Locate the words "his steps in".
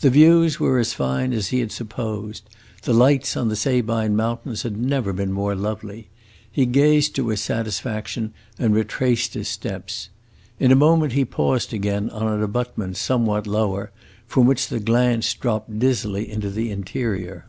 9.34-10.72